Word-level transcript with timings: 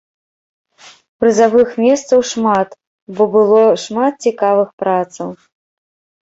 Прызавых 1.23 1.69
месцаў 1.83 2.19
шмат, 2.31 2.69
бо 3.19 3.23
было 3.37 3.61
шмат 3.83 4.13
цікавых 4.29 4.69
працаў. 4.85 5.29